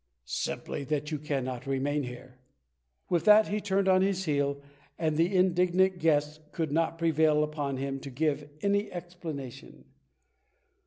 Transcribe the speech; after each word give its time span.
"Simply 0.25 0.83
that 0.85 1.11
you 1.11 1.19
cannot 1.19 1.67
remain 1.67 2.01
here." 2.01 2.39
With 3.07 3.23
that 3.25 3.49
he 3.49 3.61
turned 3.61 3.87
on 3.87 4.01
his 4.01 4.25
heel, 4.25 4.59
and 4.97 5.15
the 5.15 5.35
indignant 5.35 5.99
guest 5.99 6.41
could 6.51 6.71
not 6.71 6.97
prevail 6.97 7.43
upon 7.43 7.77
him 7.77 7.99
to 7.99 8.09
give 8.09 8.49
any 8.63 8.91
explanation. 8.91 9.85